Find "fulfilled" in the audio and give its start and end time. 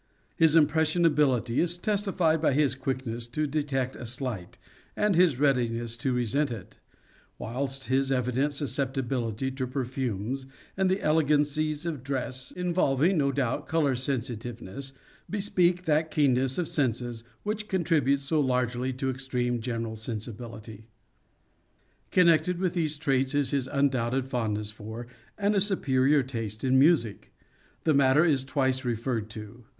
12.47-12.75